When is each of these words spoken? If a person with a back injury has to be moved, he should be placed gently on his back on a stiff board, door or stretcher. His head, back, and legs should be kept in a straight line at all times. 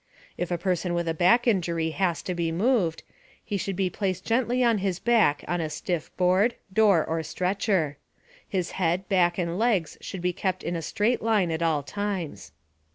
If 0.35 0.49
a 0.49 0.57
person 0.57 0.95
with 0.95 1.07
a 1.07 1.13
back 1.13 1.45
injury 1.45 1.91
has 1.91 2.23
to 2.23 2.33
be 2.33 2.51
moved, 2.51 3.03
he 3.45 3.55
should 3.55 3.75
be 3.75 3.91
placed 3.91 4.25
gently 4.25 4.63
on 4.63 4.79
his 4.79 4.97
back 4.97 5.45
on 5.47 5.61
a 5.61 5.69
stiff 5.69 6.09
board, 6.17 6.55
door 6.73 7.05
or 7.05 7.21
stretcher. 7.21 7.99
His 8.49 8.71
head, 8.81 9.07
back, 9.09 9.37
and 9.37 9.59
legs 9.59 9.99
should 10.01 10.21
be 10.23 10.33
kept 10.33 10.63
in 10.63 10.75
a 10.75 10.81
straight 10.81 11.21
line 11.21 11.51
at 11.51 11.61
all 11.61 11.83
times. 11.83 12.51